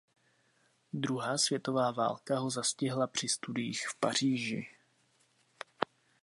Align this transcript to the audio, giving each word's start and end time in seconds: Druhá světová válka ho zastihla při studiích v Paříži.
Druhá 0.93 1.37
světová 1.37 1.91
válka 1.91 2.39
ho 2.39 2.49
zastihla 2.49 3.07
při 3.07 3.27
studiích 3.27 3.87
v 3.87 3.95
Paříži. 3.99 4.67